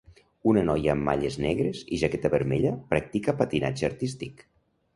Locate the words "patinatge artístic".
3.43-4.47